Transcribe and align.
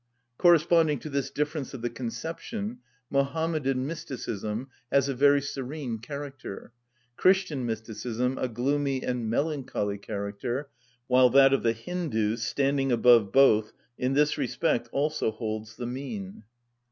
Corresponding 0.39 0.97
to 0.97 1.11
this 1.11 1.29
difference 1.29 1.75
of 1.75 1.83
the 1.83 1.89
conception, 1.91 2.79
Mohammedan 3.11 3.85
mysticism 3.85 4.67
has 4.91 5.07
a 5.07 5.13
very 5.13 5.43
serene 5.43 5.99
character, 5.99 6.73
Christian 7.17 7.67
mysticism 7.67 8.35
a 8.39 8.47
gloomy 8.47 9.03
and 9.03 9.29
melancholy 9.29 9.99
character, 9.99 10.69
while 11.05 11.29
that 11.29 11.53
of 11.53 11.61
the 11.61 11.73
Hindus, 11.73 12.41
standing 12.41 12.91
above 12.91 13.31
both, 13.31 13.73
in 13.95 14.13
this 14.13 14.39
respect 14.39 14.89
also 14.91 15.29
holds 15.29 15.75
the 15.75 15.85
mean. 15.85 16.45